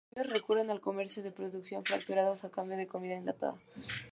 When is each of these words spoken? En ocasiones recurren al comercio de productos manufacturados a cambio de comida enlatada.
En 0.01 0.11
ocasiones 0.11 0.33
recurren 0.39 0.71
al 0.71 0.81
comercio 0.81 1.21
de 1.21 1.31
productos 1.31 1.71
manufacturados 1.73 2.43
a 2.43 2.49
cambio 2.49 2.75
de 2.75 2.87
comida 2.87 3.13
enlatada. 3.13 3.59